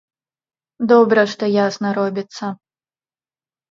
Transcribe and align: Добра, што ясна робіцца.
Добра, 0.93 1.27
што 1.35 1.43
ясна 1.69 1.95
робіцца. 2.01 2.45